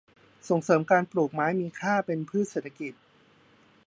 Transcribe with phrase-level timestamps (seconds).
[0.49, 2.93] ส่งเสริมการปลูกไม้มีค่าเป็นพืชเศรษฐกิจ